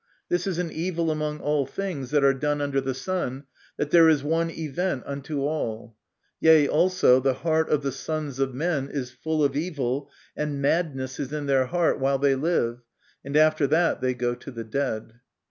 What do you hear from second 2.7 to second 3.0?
the